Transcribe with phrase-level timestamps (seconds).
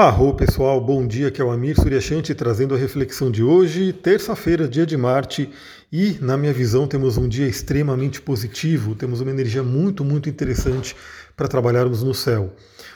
[0.00, 4.68] Arro pessoal, bom dia, que é o Amir Suryashanti trazendo a reflexão de hoje, terça-feira,
[4.68, 5.50] dia de Marte,
[5.90, 10.94] e na minha visão temos um dia extremamente positivo, temos uma energia muito, muito interessante
[11.36, 12.54] para trabalharmos no céu.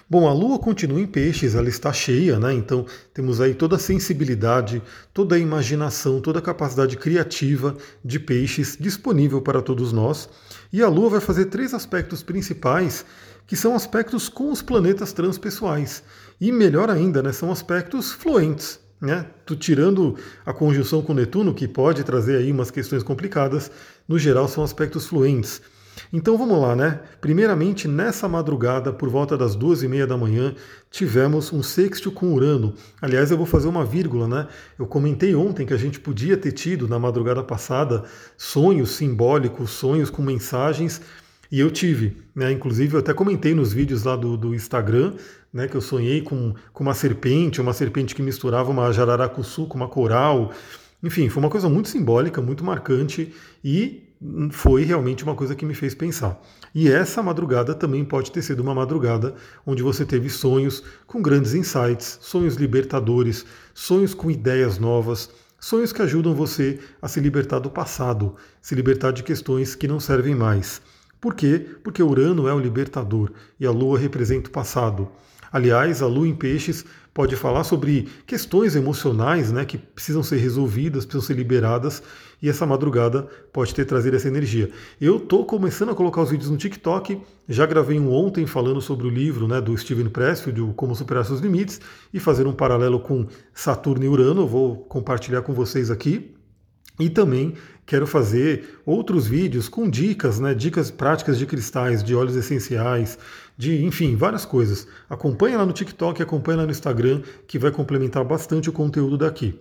[0.09, 2.53] Bom, a Lua continua em peixes, ela está cheia, né?
[2.53, 4.81] Então temos aí toda a sensibilidade,
[5.13, 10.29] toda a imaginação, toda a capacidade criativa de peixes disponível para todos nós.
[10.73, 13.05] E a Lua vai fazer três aspectos principais
[13.47, 16.03] que são aspectos com os planetas transpessoais.
[16.41, 18.81] E melhor ainda, né, são aspectos fluentes.
[19.01, 19.27] Né?
[19.59, 23.71] Tirando a conjunção com Netuno, que pode trazer aí umas questões complicadas,
[24.07, 25.61] no geral são aspectos fluentes.
[26.13, 27.01] Então vamos lá, né?
[27.21, 30.55] Primeiramente, nessa madrugada, por volta das duas e meia da manhã,
[30.91, 32.75] tivemos um sexto com Urano.
[33.01, 34.49] Aliás, eu vou fazer uma vírgula, né?
[34.79, 38.05] Eu comentei ontem que a gente podia ter tido na madrugada passada
[38.37, 41.01] sonhos simbólicos, sonhos com mensagens
[41.53, 42.51] e eu tive, né?
[42.51, 45.13] Inclusive eu até comentei nos vídeos lá do, do Instagram,
[45.53, 45.69] né?
[45.69, 49.87] Que eu sonhei com, com uma serpente, uma serpente que misturava uma jararacuçu com uma
[49.87, 50.51] coral.
[51.03, 54.03] Enfim, foi uma coisa muito simbólica, muito marcante e
[54.51, 56.41] foi realmente uma coisa que me fez pensar.
[56.75, 59.35] E essa madrugada também pode ter sido uma madrugada
[59.67, 63.45] onde você teve sonhos com grandes insights, sonhos libertadores,
[63.75, 65.29] sonhos com ideias novas,
[65.61, 70.01] sonhos que ajudam você a se libertar do passado, se libertar de questões que não
[70.01, 70.81] servem mais.
[71.23, 71.65] Por quê?
[71.85, 75.09] Porque Urano é o libertador e a Lua representa o passado.
[75.53, 76.85] Aliás, a Lua em Peixes
[77.15, 82.03] pode falar sobre questões emocionais né, que precisam ser resolvidas, precisam ser liberadas,
[82.43, 84.69] e essa madrugada pode ter trazido essa energia.
[85.01, 89.07] Eu estou começando a colocar os vídeos no TikTok, já gravei um ontem falando sobre
[89.07, 91.81] o livro né, do Steven Pressfield, Como Superar Seus Limites,
[92.13, 96.35] e fazer um paralelo com Saturno e Urano, eu vou compartilhar com vocês aqui.
[97.03, 102.37] E também quero fazer outros vídeos com dicas, né, dicas práticas de cristais, de óleos
[102.37, 103.19] essenciais,
[103.59, 104.87] de, enfim, várias coisas.
[105.11, 109.59] Acompanhe lá no TikTok, acompanhe lá no Instagram, que vai complementar bastante o conteúdo daqui.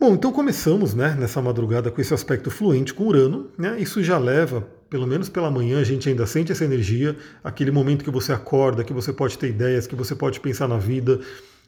[0.00, 3.50] Bom, então começamos né, nessa madrugada com esse aspecto fluente com Urano.
[3.58, 7.14] Né, isso já leva, pelo menos pela manhã, a gente ainda sente essa energia,
[7.44, 10.78] aquele momento que você acorda, que você pode ter ideias, que você pode pensar na
[10.78, 11.20] vida,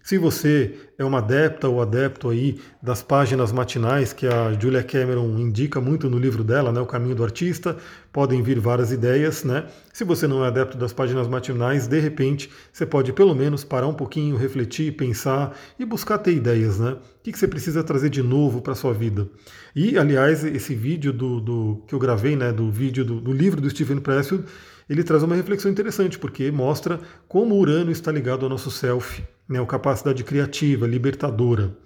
[0.02, 5.38] se você é uma adepta ou adepto aí das páginas matinais que a Julia Cameron
[5.38, 7.76] indica muito no livro dela, né, O Caminho do Artista,
[8.12, 9.66] podem vir várias ideias, né?
[9.92, 13.86] Se você não é adepto das páginas matinais, de repente você pode pelo menos parar
[13.86, 16.92] um pouquinho, refletir, pensar e buscar ter ideias, né?
[16.92, 19.28] O que você precisa trazer de novo para sua vida?
[19.76, 23.60] E, aliás, esse vídeo do, do que eu gravei, né, do vídeo do, do livro
[23.60, 24.44] do Stephen Pressfield,
[24.88, 29.22] ele traz uma reflexão interessante, porque mostra como o Urano está ligado ao nosso self,
[29.50, 31.76] né, capacidade criativa, libertadora.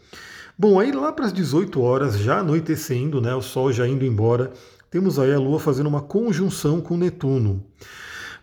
[0.57, 4.53] Bom, aí lá para as 18 horas, já anoitecendo, né, o Sol já indo embora,
[4.91, 7.65] temos aí a Lua fazendo uma conjunção com Netuno.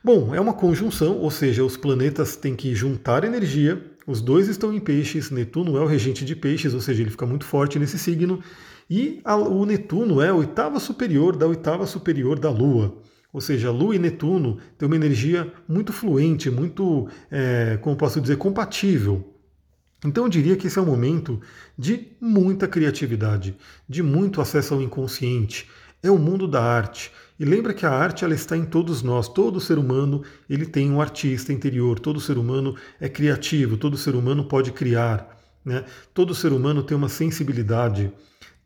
[0.03, 4.73] Bom, é uma conjunção, ou seja, os planetas têm que juntar energia, os dois estão
[4.73, 7.99] em peixes, Netuno é o regente de peixes, ou seja, ele fica muito forte nesse
[7.99, 8.41] signo,
[8.89, 12.97] e a, o Netuno é a oitava superior da oitava superior da Lua.
[13.33, 18.37] Ou seja, Lua e Netuno têm uma energia muito fluente, muito, é, como posso dizer,
[18.37, 19.31] compatível.
[20.05, 21.39] Então eu diria que esse é um momento
[21.77, 23.55] de muita criatividade,
[23.87, 25.69] de muito acesso ao inconsciente.
[26.03, 27.11] É o mundo da arte.
[27.39, 29.27] E lembra que a arte ela está em todos nós.
[29.27, 31.99] Todo ser humano ele tem um artista interior.
[31.99, 33.77] Todo ser humano é criativo.
[33.77, 35.39] Todo ser humano pode criar.
[35.63, 35.85] Né?
[36.13, 38.11] Todo ser humano tem uma sensibilidade.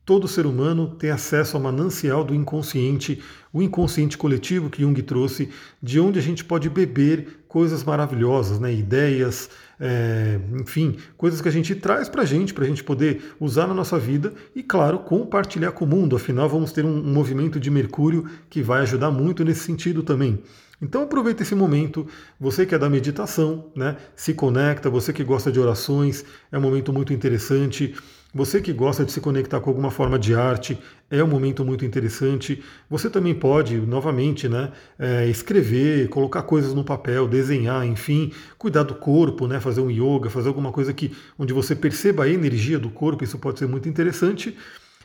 [0.05, 3.19] Todo ser humano tem acesso ao manancial do inconsciente,
[3.51, 5.49] o inconsciente coletivo que Jung trouxe,
[5.81, 8.71] de onde a gente pode beber coisas maravilhosas, né?
[8.71, 9.49] ideias,
[9.79, 13.65] é, enfim, coisas que a gente traz para a gente, para a gente poder usar
[13.65, 16.15] na nossa vida e, claro, compartilhar com o mundo.
[16.15, 20.37] Afinal, vamos ter um, movimento de Mercúrio que vai ajudar muito nesse sentido também.
[20.81, 22.05] Então aproveita esse momento,
[22.39, 23.95] você que é da meditação, né?
[24.15, 27.95] Se conecta, você que gosta de orações, é um momento muito interessante.
[28.35, 30.77] Você que gosta de se conectar com alguma forma de arte,
[31.09, 32.61] é um momento muito interessante.
[32.89, 38.93] Você também pode, novamente, né, é, escrever, colocar coisas no papel, desenhar, enfim, cuidar do
[38.93, 42.89] corpo, né, fazer um yoga, fazer alguma coisa que, onde você perceba a energia do
[42.89, 44.57] corpo, isso pode ser muito interessante.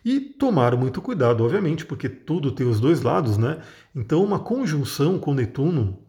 [0.05, 3.59] E tomar muito cuidado, obviamente, porque tudo tem os dois lados, né?
[3.95, 6.01] Então, uma conjunção com Netuno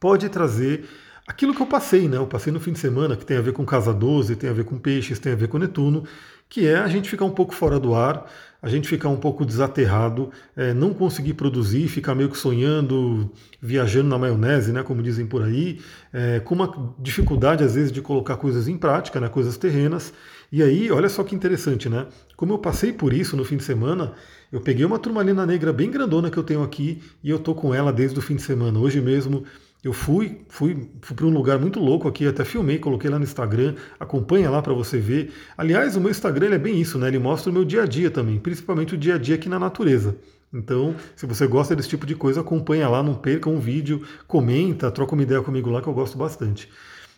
[0.00, 0.88] pode trazer
[1.28, 2.16] aquilo que eu passei, né?
[2.16, 4.52] Eu passei no fim de semana, que tem a ver com Casa 12, tem a
[4.54, 6.04] ver com Peixes, tem a ver com Netuno,
[6.48, 8.26] que é a gente ficar um pouco fora do ar,
[8.60, 13.30] a gente ficar um pouco desaterrado, é, não conseguir produzir, ficar meio que sonhando,
[13.60, 15.80] viajando na maionese, né, como dizem por aí,
[16.12, 20.12] é, com uma dificuldade às vezes de colocar coisas em prática, né, coisas terrenas.
[20.50, 22.06] E aí, olha só que interessante, né?
[22.34, 24.14] Como eu passei por isso no fim de semana,
[24.50, 27.74] eu peguei uma turmalina negra bem grandona que eu tenho aqui e eu tô com
[27.74, 28.78] ela desde o fim de semana.
[28.78, 29.44] Hoje mesmo
[29.82, 33.24] Eu fui, fui, fui para um lugar muito louco aqui, até filmei, coloquei lá no
[33.24, 35.32] Instagram, acompanha lá para você ver.
[35.56, 37.06] Aliás, o meu Instagram é bem isso, né?
[37.06, 39.58] Ele mostra o meu dia a dia também, principalmente o dia a dia aqui na
[39.58, 40.16] natureza.
[40.52, 44.90] Então, se você gosta desse tipo de coisa, acompanha lá, não perca um vídeo, comenta,
[44.90, 46.68] troca uma ideia comigo lá que eu gosto bastante.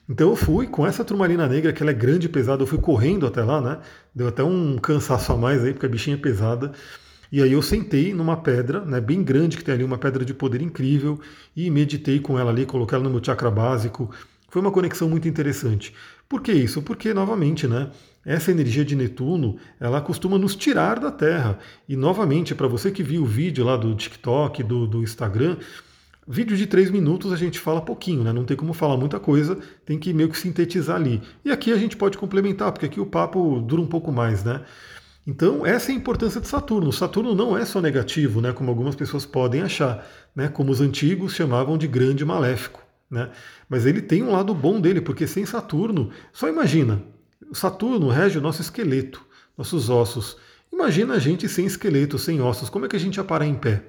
[0.08, 2.78] Então eu fui com essa turmalina negra, que ela é grande e pesada, eu fui
[2.78, 3.78] correndo até lá, né?
[4.12, 6.72] Deu até um cansaço a mais aí, porque a bichinha é pesada.
[7.32, 10.34] E aí eu sentei numa pedra, né, bem grande, que tem ali uma pedra de
[10.34, 11.20] poder incrível,
[11.56, 14.10] e meditei com ela ali, coloquei ela no meu chakra básico.
[14.48, 15.94] Foi uma conexão muito interessante.
[16.28, 16.82] Por que isso?
[16.82, 17.90] Porque, novamente, né,
[18.24, 21.58] essa energia de Netuno, ela costuma nos tirar da Terra.
[21.88, 25.56] E, novamente, para você que viu o vídeo lá do TikTok, do, do Instagram,
[26.32, 28.32] Vídeo de três minutos a gente fala pouquinho, né?
[28.32, 31.20] Não tem como falar muita coisa, tem que meio que sintetizar ali.
[31.44, 34.62] E aqui a gente pode complementar, porque aqui o papo dura um pouco mais, né?
[35.30, 36.92] Então, essa é a importância de Saturno.
[36.92, 40.04] Saturno não é só negativo, né, como algumas pessoas podem achar,
[40.34, 42.82] né, como os antigos chamavam de grande maléfico.
[43.08, 43.30] Né?
[43.68, 47.00] Mas ele tem um lado bom dele, porque sem Saturno, só imagina,
[47.52, 49.24] Saturno rege o nosso esqueleto,
[49.56, 50.36] nossos ossos.
[50.72, 53.54] Imagina a gente sem esqueleto, sem ossos, como é que a gente ia parar em
[53.54, 53.84] pé?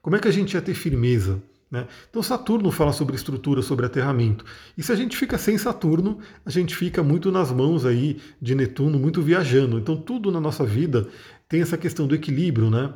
[0.00, 1.42] Como é que a gente ia ter firmeza?
[1.70, 1.86] Né?
[2.08, 4.44] Então Saturno fala sobre estrutura, sobre aterramento.
[4.76, 8.54] E se a gente fica sem Saturno, a gente fica muito nas mãos aí de
[8.54, 9.78] Netuno, muito viajando.
[9.78, 11.06] Então tudo na nossa vida
[11.48, 12.92] tem essa questão do equilíbrio, né?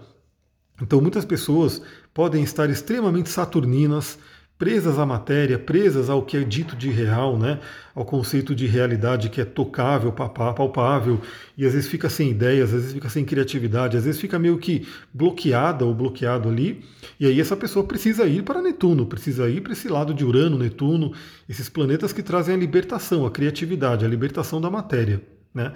[0.81, 1.83] Então muitas pessoas
[2.15, 4.19] podem estar extremamente saturninas,
[4.63, 7.59] presas à matéria, presas ao que é dito de real, né?
[7.97, 11.21] ao conceito de realidade que é tocável, palpável,
[11.59, 14.57] e às vezes fica sem ideias, às vezes fica sem criatividade, às vezes fica meio
[14.59, 16.85] que bloqueada ou bloqueado ali,
[17.19, 20.57] e aí essa pessoa precisa ir para Netuno, precisa ir para esse lado de Urano,
[20.57, 21.13] Netuno,
[21.49, 25.21] esses planetas que trazem a libertação, a criatividade, a libertação da matéria.
[25.53, 25.73] Né?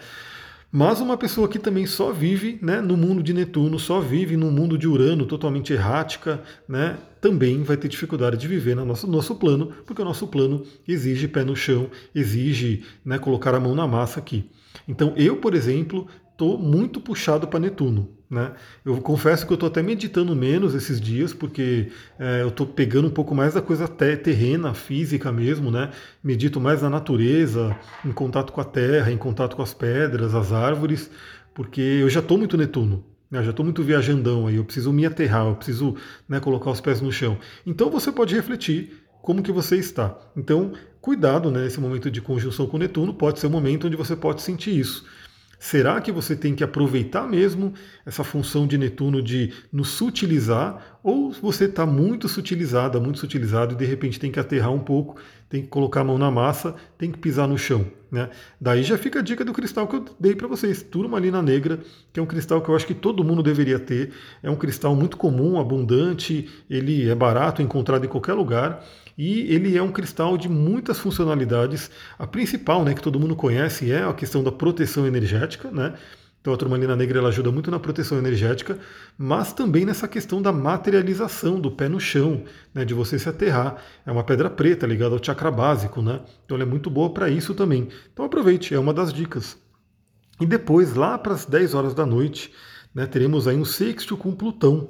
[0.70, 4.50] Mas uma pessoa que também só vive né, no mundo de Netuno, só vive no
[4.50, 9.34] mundo de Urano, totalmente errática, né, também vai ter dificuldade de viver no nosso, nosso
[9.36, 13.86] plano, porque o nosso plano exige pé no chão, exige né, colocar a mão na
[13.86, 14.50] massa aqui.
[14.86, 18.15] Então eu, por exemplo, estou muito puxado para Netuno.
[18.28, 18.52] Né?
[18.84, 23.06] Eu confesso que eu estou até meditando menos esses dias, porque é, eu estou pegando
[23.06, 25.92] um pouco mais da coisa terrena, física mesmo, né?
[26.24, 30.52] Medito mais na natureza, em contato com a terra, em contato com as pedras, as
[30.52, 31.08] árvores,
[31.54, 33.04] porque eu já estou muito Netuno.
[33.30, 33.38] Né?
[33.38, 35.94] Eu já estou muito viajandão aí, eu preciso me aterrar, eu preciso
[36.28, 37.38] né, colocar os pés no chão.
[37.64, 40.16] Então você pode refletir como que você está.
[40.36, 41.68] Então, cuidado, né?
[41.78, 45.04] Momento de conjunção com Netuno pode ser um momento onde você pode sentir isso.
[45.58, 47.72] Será que você tem que aproveitar mesmo
[48.04, 50.98] essa função de Netuno de nos sutilizar?
[51.02, 55.16] Ou você está muito sutilizada, muito sutilizado e de repente tem que aterrar um pouco,
[55.48, 57.86] tem que colocar a mão na massa, tem que pisar no chão?
[58.10, 58.28] Né?
[58.60, 61.80] Daí já fica a dica do cristal que eu dei para vocês, turmalina negra,
[62.12, 64.12] que é um cristal que eu acho que todo mundo deveria ter.
[64.42, 68.84] É um cristal muito comum, abundante, ele é barato, encontrado em qualquer lugar
[69.16, 71.90] e ele é um cristal de muitas funcionalidades.
[72.18, 75.94] A principal, né, que todo mundo conhece, é a questão da proteção energética, né?
[76.40, 78.78] Então a turmalina negra ela ajuda muito na proteção energética,
[79.18, 83.82] mas também nessa questão da materialização do pé no chão, né, de você se aterrar.
[84.06, 86.20] É uma pedra preta ligada ao chakra básico, né?
[86.44, 87.88] Então ela é muito boa para isso também.
[88.12, 89.58] Então aproveite, é uma das dicas.
[90.40, 92.52] E depois, lá para as 10 horas da noite,
[92.94, 94.88] né, teremos aí um sexto com Plutão.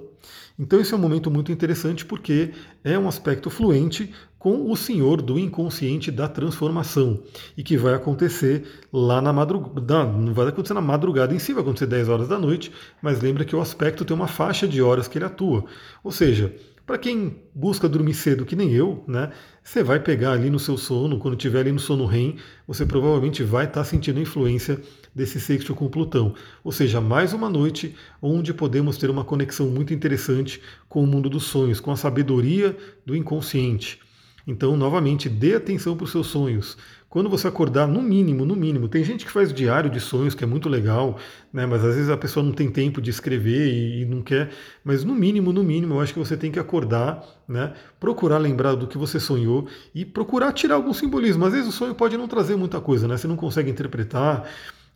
[0.58, 5.20] Então esse é um momento muito interessante porque é um aspecto fluente com o Senhor
[5.20, 7.23] do inconsciente da transformação
[7.56, 11.63] e que vai acontecer lá na madrugada, não vai acontecer na madrugada em si, vai
[11.63, 12.72] acontecer 10 horas da noite,
[13.03, 15.65] mas lembra que o aspecto tem uma faixa de horas que ele atua.
[16.05, 16.55] Ou seja,
[16.86, 19.32] para quem busca dormir cedo, que nem eu, né?
[19.62, 23.43] Você vai pegar ali no seu sono, quando estiver ali no sono REM, você provavelmente
[23.43, 24.81] vai estar tá sentindo a influência
[25.12, 26.32] desse sexto com Plutão.
[26.62, 31.28] Ou seja, mais uma noite onde podemos ter uma conexão muito interessante com o mundo
[31.28, 33.98] dos sonhos, com a sabedoria do inconsciente.
[34.46, 36.76] Então, novamente, dê atenção para os seus sonhos.
[37.08, 40.44] Quando você acordar, no mínimo, no mínimo, tem gente que faz diário de sonhos, que
[40.44, 41.19] é muito legal,
[41.53, 41.65] né?
[41.67, 44.50] Mas às vezes a pessoa não tem tempo de escrever e, e não quer.
[44.84, 47.72] Mas no mínimo, no mínimo, eu acho que você tem que acordar, né?
[47.98, 51.44] Procurar lembrar do que você sonhou e procurar tirar algum simbolismo.
[51.44, 53.17] Às vezes o sonho pode não trazer muita coisa, né?
[53.17, 54.48] Você não consegue interpretar.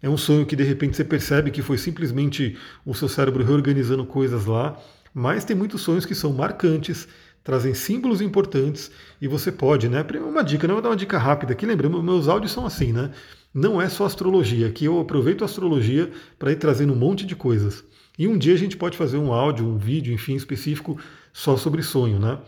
[0.02, 4.04] É um sonho que de repente você percebe que foi simplesmente o seu cérebro reorganizando
[4.04, 4.76] coisas lá.
[5.12, 7.08] Mas tem muitos sonhos que são marcantes,
[7.50, 10.06] trazem símbolos importantes e você pode, né?
[10.24, 10.72] Uma dica, né?
[10.72, 11.66] Vou dar uma dica rápida aqui.
[11.66, 13.10] Lembrando, meus áudios são assim, né?
[13.52, 14.68] Não é só astrologia.
[14.68, 17.82] Aqui eu aproveito a astrologia para ir trazendo um monte de coisas.
[18.16, 20.96] E um dia a gente pode fazer um áudio, um vídeo, enfim, específico
[21.32, 22.38] só sobre sonho, né?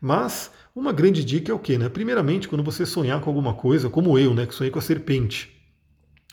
[0.00, 1.88] Mas uma grande dica é o quê, né?
[1.88, 4.46] Primeiramente, quando você sonhar com alguma coisa, como eu, né?
[4.46, 5.50] Que sonhei com a serpente.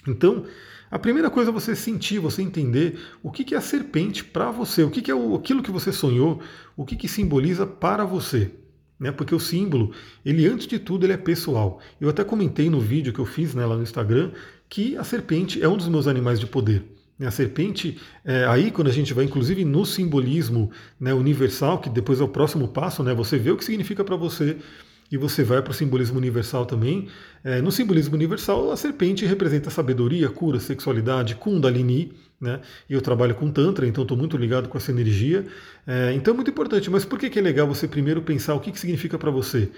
[0.08, 0.46] Então,
[0.92, 4.84] a primeira coisa é você sentir, você entender o que é a serpente para você,
[4.84, 6.42] o que é aquilo que você sonhou,
[6.76, 8.52] o que, simboliza para você.
[9.00, 9.12] né?
[9.12, 9.92] Porque o símbolo,
[10.26, 11.80] ele antes de tudo, ele é pessoal.
[12.02, 14.32] Eu até comentei no vídeo que eu fiz né, lá no Instagram
[14.68, 16.84] que a serpente é um dos meus animais de poder.
[17.20, 22.22] A serpente, é, aí quando a gente vai inclusive no simbolismo né, universal, que depois
[22.22, 24.58] é o próximo passo, né, você vê o que significa para você
[25.12, 27.08] e você vai para o simbolismo universal também.
[27.44, 32.62] É, no simbolismo universal, a serpente representa sabedoria, cura, sexualidade, kundalini, né?
[32.90, 35.46] E eu trabalho com Tantra, então estou muito ligado com essa energia.
[35.86, 36.90] É, então é muito importante.
[36.90, 39.70] Mas por que, que é legal você primeiro pensar o que, que significa para você?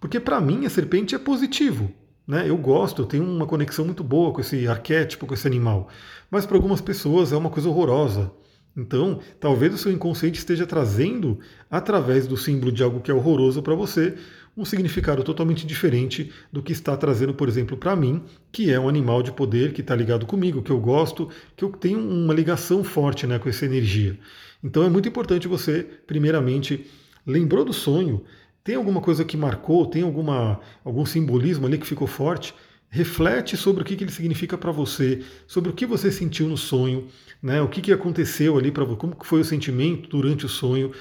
[0.00, 1.90] Porque para mim a serpente é positivo.
[2.26, 2.48] Né?
[2.48, 5.88] Eu gosto, eu tenho uma conexão muito boa com esse arquétipo, com esse animal.
[6.30, 8.30] Mas para algumas pessoas é uma coisa horrorosa.
[8.76, 11.38] Então, talvez o seu inconsciente esteja trazendo,
[11.70, 14.14] através do símbolo de algo que é horroroso para você,
[14.56, 18.88] um significado totalmente diferente do que está trazendo, por exemplo, para mim, que é um
[18.88, 22.84] animal de poder que está ligado comigo, que eu gosto, que eu tenho uma ligação
[22.84, 24.18] forte né, com essa energia.
[24.62, 26.86] Então é muito importante você, primeiramente,
[27.26, 28.24] lembrou do sonho,
[28.62, 32.54] tem alguma coisa que marcou, tem alguma, algum simbolismo ali que ficou forte,
[32.88, 36.56] reflete sobre o que, que ele significa para você, sobre o que você sentiu no
[36.56, 37.08] sonho,
[37.42, 40.92] né, o que, que aconteceu ali para você, como foi o sentimento durante o sonho.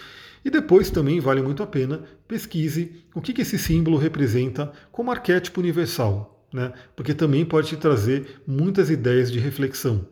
[0.44, 5.62] E depois também vale muito a pena pesquise o que, esse símbolo representa como arquétipo
[5.62, 6.74] universal, né?
[6.96, 10.06] porque também pode te trazer muitas ideias de reflexão.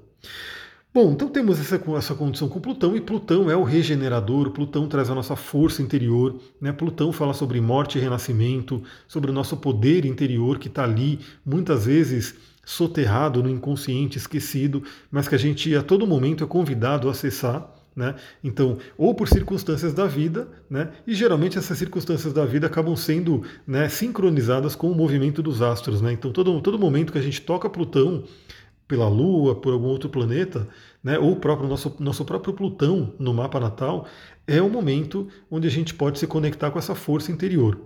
[0.94, 5.10] Bom, então temos essa, essa condição com Plutão, e Plutão é o regenerador, Plutão traz
[5.10, 6.74] a nossa força interior, né?
[6.74, 11.86] Plutão fala sobre morte e renascimento, sobre o nosso poder interior que está ali, muitas
[11.86, 12.36] vezes
[12.66, 17.74] soterrado no inconsciente, esquecido, mas que a gente a todo momento é convidado a acessar.
[17.94, 18.16] Né?
[18.42, 20.92] Então, ou por circunstâncias da vida, né?
[21.06, 26.02] e geralmente essas circunstâncias da vida acabam sendo né, sincronizadas com o movimento dos astros.
[26.02, 26.14] Né?
[26.14, 28.24] Então, todo, todo momento que a gente toca Plutão
[28.88, 30.68] pela Lua, por algum outro planeta,
[31.02, 34.06] né, ou o próprio nosso, nosso próprio Plutão no mapa natal,
[34.46, 37.80] é o momento onde a gente pode se conectar com essa força interior,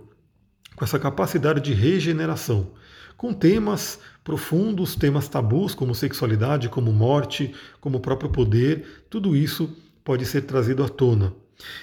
[0.74, 2.70] com essa capacidade de regeneração,
[3.16, 9.70] com temas profundos, temas tabus como sexualidade, como morte, como o próprio poder, tudo isso
[10.06, 11.34] pode ser trazido à tona.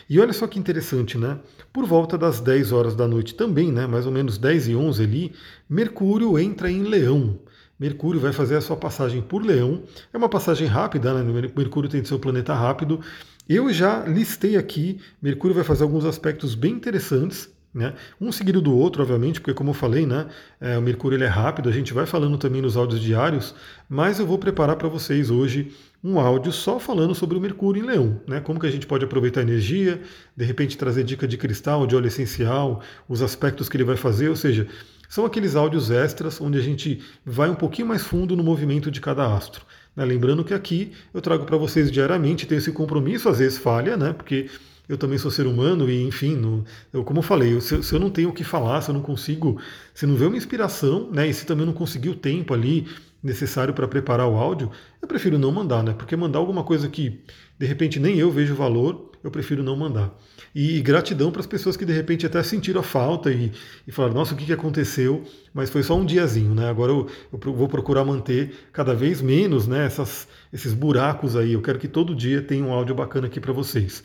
[0.09, 1.37] E olha só que interessante, né?
[1.73, 3.85] Por volta das 10 horas da noite também, né?
[3.85, 5.33] mais ou menos 10 e 11 ali,
[5.69, 7.37] Mercúrio entra em Leão.
[7.77, 9.83] Mercúrio vai fazer a sua passagem por Leão.
[10.13, 11.51] É uma passagem rápida, né?
[11.55, 13.01] Mercúrio tem seu planeta rápido.
[13.49, 17.95] Eu já listei aqui, Mercúrio vai fazer alguns aspectos bem interessantes né?
[18.21, 20.27] Um seguido do outro, obviamente, porque como eu falei, né,
[20.61, 23.55] é, o Mercúrio ele é rápido, a gente vai falando também nos áudios diários,
[23.89, 25.71] mas eu vou preparar para vocês hoje
[26.03, 28.41] um áudio só falando sobre o Mercúrio em Leão, né?
[28.41, 30.01] Como que a gente pode aproveitar a energia,
[30.35, 34.27] de repente trazer dica de cristal, de óleo essencial, os aspectos que ele vai fazer,
[34.27, 34.67] ou seja,
[35.07, 38.99] são aqueles áudios extras onde a gente vai um pouquinho mais fundo no movimento de
[38.99, 39.65] cada astro.
[39.95, 40.03] Né?
[40.03, 44.11] Lembrando que aqui eu trago para vocês diariamente, tenho esse compromisso, às vezes falha, né?
[44.11, 44.49] Porque
[44.89, 47.93] eu também sou ser humano e, enfim, no, eu, como eu falei, eu, se, se,
[47.93, 49.57] eu não tenho o que falar, se eu não consigo,
[49.93, 52.87] se não vê uma inspiração, né, e se também não conseguir o tempo ali
[53.23, 54.69] necessário para preparar o áudio,
[55.01, 57.21] eu prefiro não mandar, né, porque mandar alguma coisa que
[57.57, 60.13] de repente nem eu vejo valor, eu prefiro não mandar.
[60.53, 63.51] E gratidão para as pessoas que de repente até sentiram a falta e,
[63.87, 65.23] e falaram, nossa, o que, que aconteceu?
[65.53, 66.69] Mas foi só um diazinho, né?
[66.69, 71.53] Agora eu, eu vou procurar manter cada vez menos né, essas, esses buracos aí.
[71.53, 74.03] Eu quero que todo dia tenha um áudio bacana aqui para vocês.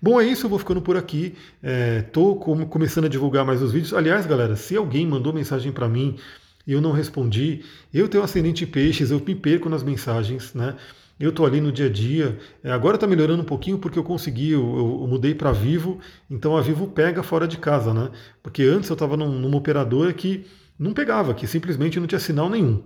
[0.00, 1.34] Bom, é isso, eu vou ficando por aqui.
[2.06, 3.92] Estou é, começando a divulgar mais os vídeos.
[3.92, 6.16] Aliás, galera, se alguém mandou mensagem para mim
[6.66, 10.76] eu não respondi, eu tenho ascendente peixes, eu me perco nas mensagens, né?
[11.18, 12.38] Eu estou ali no dia a dia.
[12.62, 14.60] É, agora está melhorando um pouquinho porque eu consegui, eu,
[15.00, 18.10] eu mudei para Vivo, então a Vivo pega fora de casa, né?
[18.42, 20.44] Porque antes eu estava num, numa operadora que
[20.78, 22.82] não pegava, que simplesmente não tinha sinal nenhum.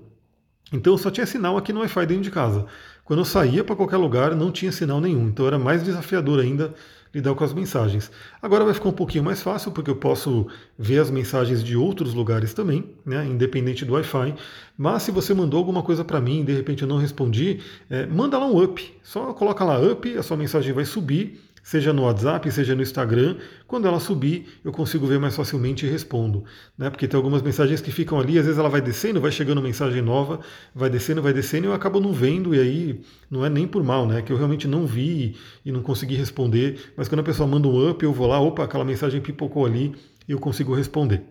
[0.73, 2.67] Então eu só tinha sinal aqui no Wi-Fi dentro de casa.
[3.05, 5.29] Quando eu saía para qualquer lugar, não tinha sinal nenhum.
[5.29, 6.75] Então era mais desafiador ainda
[7.15, 8.11] lidar com as mensagens.
[8.41, 10.47] Agora vai ficar um pouquinho mais fácil, porque eu posso
[10.79, 14.35] ver as mensagens de outros lugares também, né, independente do Wi-Fi.
[14.77, 17.61] Mas se você mandou alguma coisa para mim e de repente eu não respondi,
[17.91, 18.95] é, manda lá um up.
[19.03, 23.37] Só coloca lá up, a sua mensagem vai subir seja no WhatsApp, seja no Instagram.
[23.67, 26.43] Quando ela subir, eu consigo ver mais facilmente e respondo.
[26.79, 26.89] Né?
[26.89, 30.01] Porque tem algumas mensagens que ficam ali, às vezes ela vai descendo, vai chegando mensagem
[30.01, 30.41] nova,
[30.75, 33.85] vai descendo, vai descendo, e eu acabo não vendo, e aí não é nem por
[33.85, 34.23] mal, né?
[34.23, 36.91] Que eu realmente não vi e não consegui responder.
[36.97, 39.95] Mas quando a pessoa manda um up, eu vou lá, opa, aquela mensagem pipocou ali,
[40.29, 41.23] e eu consigo responder.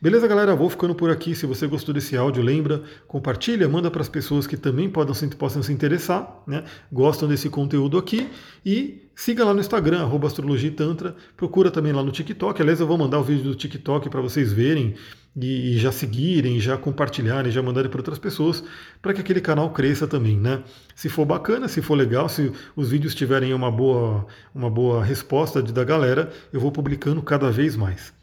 [0.00, 0.56] Beleza, galera?
[0.56, 1.34] Vou ficando por aqui.
[1.34, 5.62] Se você gostou desse áudio, lembra, compartilha, manda para as pessoas que também podem, possam
[5.62, 6.64] se interessar, né?
[6.90, 8.28] gostam desse conteúdo aqui
[8.64, 12.60] e siga lá no Instagram, arroba astrologitantra, procura também lá no TikTok.
[12.62, 14.94] Aliás, eu vou mandar o vídeo do TikTok para vocês verem
[15.38, 18.64] e já seguirem, já compartilharem, já mandarem para outras pessoas,
[19.02, 20.62] para que aquele canal cresça também, né?
[20.94, 25.62] Se for bacana, se for legal, se os vídeos tiverem uma boa, uma boa resposta
[25.62, 28.14] da galera, eu vou publicando cada vez mais.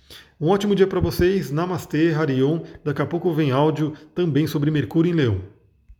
[0.44, 1.52] Um ótimo dia para vocês.
[1.52, 2.60] Namastê, Harion.
[2.84, 5.42] Daqui a pouco vem áudio também sobre Mercúrio em Leão.